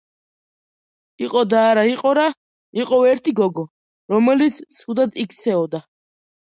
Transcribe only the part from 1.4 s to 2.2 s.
და არა იყო